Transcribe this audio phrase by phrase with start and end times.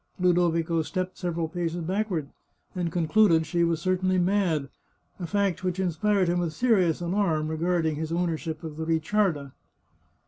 [0.19, 2.29] Ludovico stepped several paces backward,
[2.75, 4.67] and concluded she was certainly mad,
[5.19, 9.51] a fact which inspired him with serious alarm regarding his ownership of the Ricciarda.